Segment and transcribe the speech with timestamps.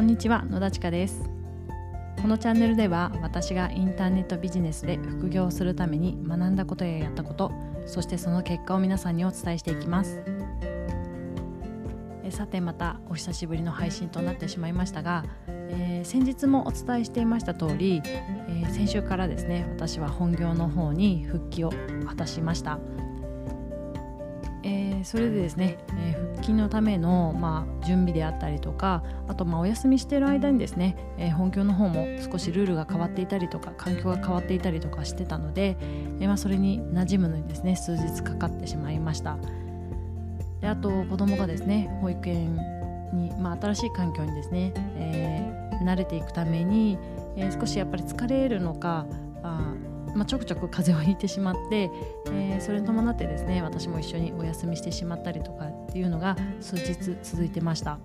[0.00, 1.28] こんにちは野田千佳です。
[2.22, 7.52] このチャンネルでは私がインターネットビジネスで副業をするために学んだことややったこと
[7.84, 10.22] そしてその結果を皆さんにお伝えしていきます。
[12.24, 21.72] えさてまたお久しぶりの配信となってしまいましたが、えー、先日もお伝えしていました通り、えー、先週からですね私は本業の方に復帰を
[22.06, 22.78] 果たしました。
[25.00, 35.76] えー、それでですね、えー、復帰のための、まあ、準備であったりとかあとまあお休みしている間にですね、えー、本業の方も少しルールが変わっていたりとか環境が変わっていたりとかしてたので、
[36.20, 39.38] えまあ、それに馴染むのにですね数日かかってしまいました。
[40.60, 42.56] であと子供がですね保育園
[43.14, 46.98] に、まあ、新しい環境にですね、え慣れていくために、
[47.36, 49.06] え少しやっぱり疲れるのか
[49.42, 49.74] あ
[50.14, 51.90] まあ、ちょくちょく風邪をひいてしまって、
[52.32, 57.98] えー、それに伴ってですね私も一緒にお休みしてしまったりとかっていうのが数日続いてました。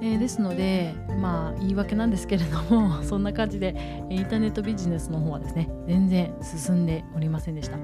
[0.00, 7.76] えー、ですのでまあ言い訳なんですけれども そんな感じでインターネットビジネスの方はですね全然進んでおりませんでした。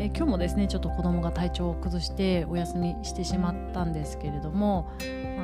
[0.00, 4.88] えー、今日もですねちょっと子供が体調を崩してお休みしてしまったんですけれども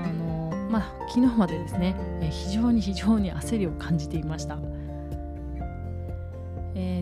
[0.04, 4.58] あのまあ、昨日までですね、え非常に非常に焦りを感じていました。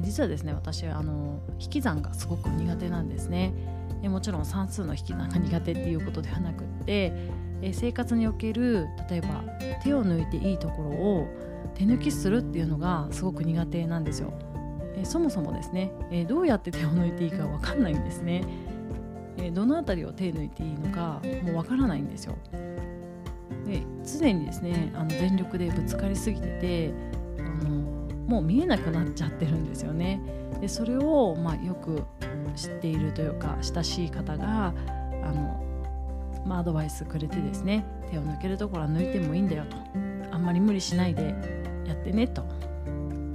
[0.03, 3.55] 実はですね私あの引き算がすごく苦手なんですね、
[4.03, 7.13] え、もちろん算数の引き算が苦手っていうことではなくって、
[7.63, 9.45] え、生活における例えば
[9.83, 11.29] 手を抜いていいところを
[11.75, 14.33] 手抜きするっていうのがすごく苦手なんですよ、
[14.97, 18.45] えそもそもですね、えどうやって手を抜いていいか分かんないんですね、
[19.39, 22.37] えどの辺りを手抜いていいのかもう分からないんですよ。
[23.67, 26.95] で常にですねあの全力でぶつかりすぎてて
[28.27, 30.21] もう見えなくなっちゃってるんですよね。
[30.61, 32.05] でそれを、まあ、よく
[32.55, 34.75] 知っているというか親しい方が
[35.25, 35.65] あの、
[36.47, 39.77] まあ、アドバイスくれてですね手を抜けるところは抜いてもいいんだよと。
[40.31, 41.35] あんまり無理しないで
[41.87, 42.43] やってねと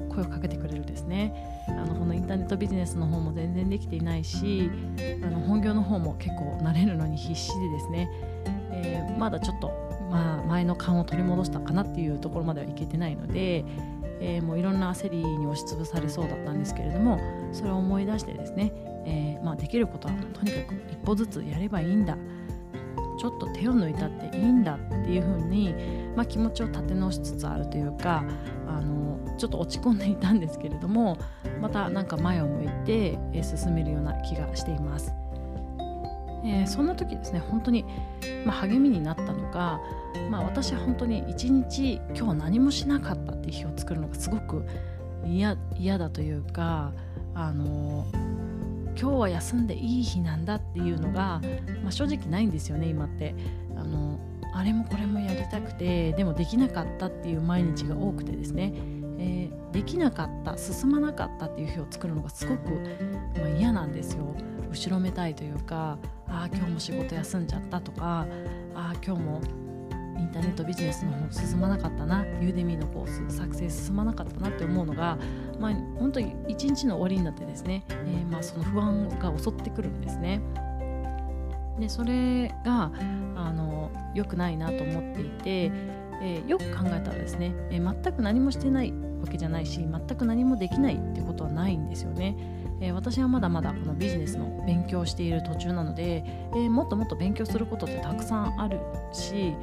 [0.10, 1.34] 声をかけてくれるんですね。
[1.68, 4.72] あのこのインターネットビジネスの方も全然できていないし
[5.24, 8.10] あの本業の方も結構慣れるのに必死でですね、
[8.72, 9.68] えー、まだちょっと、
[10.10, 13.66] まあ、前の勘を取り戻したかなっていうところまではいけてないので
[14.20, 17.20] えー、もういろんな焦りに押しつぶされそうだったんですけれども
[17.52, 18.72] それを思い出してですね、
[19.06, 22.18] えー、まあ、できることはとにかく一歩ずつやればいいんだ
[23.18, 25.74] ちょっと手を抜いたっていいんだっていうふうに、
[26.16, 28.24] まあ、気持ちを立て直しつつあるというか
[28.68, 31.18] あのちょっと落ち込んでいたんですけれども
[31.60, 35.12] またなんか前を向いて進めるような気がしています。
[36.44, 37.86] えー、そんな時ですね本当に、
[38.46, 39.80] まあ、励みになったのが、
[40.30, 44.66] まあ、私は本当に一日今日何もしなかったっていう日を作るのがすごく
[45.26, 45.56] 嫌
[45.98, 46.94] だというか
[47.34, 48.06] あの
[49.00, 51.42] 今日は休んでいい日なんだっていうのが、
[51.84, 53.36] まあ、正直ないんですよね今って。
[53.76, 54.20] あの
[54.54, 58.74] あれもこれもやりたくてでもできなかったっていう毎日が多くてですね、
[59.20, 62.72] え、できなかった進まなかったっていう日を作るのがすごく、
[63.40, 64.36] ま、嫌なんですよ。
[64.72, 65.98] 後ろめたいというか
[66.28, 68.26] ああ今日も仕事休んじゃったとか
[68.76, 69.42] ああ今日も
[70.20, 75.18] インターネットビジネスの方進まなかったなユーデミーのコース作成進まなかったなって思うのが、
[75.60, 80.42] まあ、本当に一日の終わりになってですね、えー、まあその不安が襲ってくるんですね。
[81.80, 82.92] でそれが
[83.36, 85.72] あの良くないなと思っていて、
[86.24, 92.36] えー、よく考えたらですね、えー、全く何もしてないわけじゃないし全く何もできないってことはないんですよね。
[92.80, 96.24] えー、私はまだまだこのビジネスの勉強をしている途中なので、
[96.54, 98.80] えー、もっともっと勉強することってたくさんある
[99.12, 99.56] し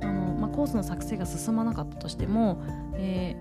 [0.00, 2.62] あの、まあ、コースの作成が進まなかったとしても、
[2.94, 3.36] え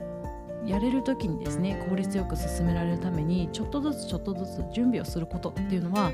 [0.65, 6.11] ー、やれる時にですね効率よく進められるためにちょっとずつちょっとずつ準備をすることっていうのは、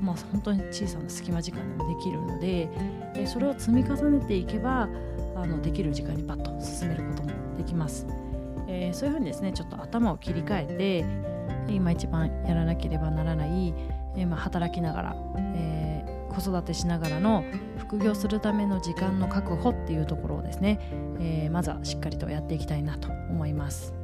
[0.00, 2.68] まあ、本当に小さな隙間時間でもできるので、
[3.14, 4.88] え、それを積み重ねていけば
[5.34, 8.06] あのできる時間にパッと進めることもできます。
[8.68, 11.35] えー、そういうふうにですねちょっと頭を切り替えて
[11.68, 13.74] 今一番やらなければならない、
[14.16, 15.16] えー、まあ、働きながら、
[15.54, 17.44] えー、子育てしながらの
[17.78, 20.80] 副業するための時間の確保っていうところをですね、
[21.20, 23.94] え、まずはしっかりとやっていきたいなと思います。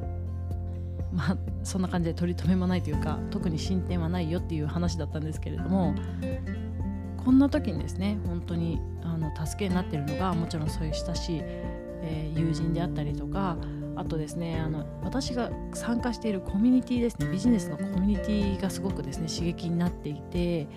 [1.13, 5.93] まあ、そんな感じで取り留めもないというか特に進展はないよっていう話だったんですけれども
[7.23, 11.43] こんな時にですね本当にあの助けになってるのがもちろんそういう親しい、
[12.03, 13.57] えー、友人であったりとか
[13.95, 20.67] あとですねあの私が参加しているコミュニティですねビジネスのコミュニティがすごくですね刺激になっていて、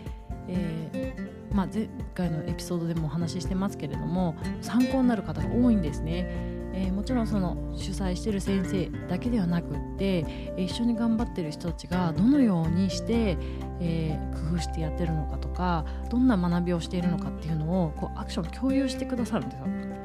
[0.49, 6.56] えー、まあ、前回のエピソードでもお話ししてますけれども参考になる方が多いんですね。
[6.78, 13.38] えー、もちろんその主催してる先生だけではなくって一緒に頑張ってる人たちがどのようにして、
[13.81, 19.95] えー、工夫してやってるのかとかどんな学びをしているのかっていうのをこうアクション共有してくださるんですよ。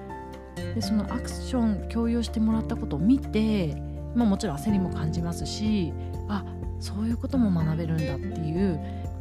[0.76, 3.76] でそのアクション共有してもらったことを見て、
[4.16, 5.94] まあ、もちろん焦りも感じますし
[6.28, 6.46] あ
[6.80, 8.80] そういうことも学べるんだっていう、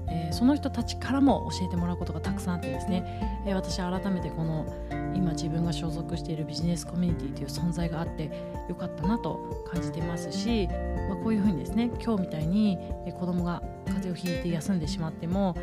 [0.08, 4.66] えー、その人たちからも教えてもらうことがたくさんあってですね、えー、私改めてこの
[5.14, 8.30] 今自分が所属しているビジネスコミュニティという存在があって
[8.68, 10.68] よかったなと感じてますし、
[11.08, 12.78] まあ、こういうふうにですね今日みたいに
[13.18, 15.60] 子供が風邪をひいて休んでしまっても、え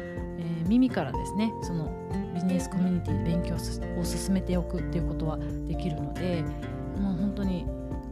[0.66, 1.92] ー、耳からですねその
[2.38, 6.44] ビジネスコミュニティで勉強を進めておくっていうことはできるので
[7.00, 7.66] もう本当に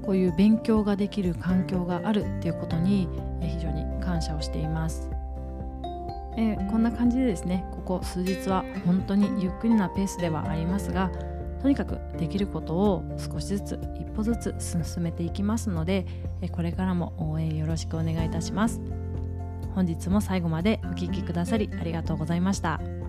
[0.03, 3.07] こういう勉強ができる環境があるっていうことに
[3.41, 5.09] 非常に感謝をしています。
[6.37, 11.09] えー、こんな感じでですねここ数日は本当にゆっくりなペースではありますが
[11.61, 16.05] とにかくできることを少しずつ一歩ずつ進めていきますので
[16.51, 18.81] これからも応援よろしくお願いいたします
[19.73, 23.04] 本日も最後までお聴きくださりありがとうございました。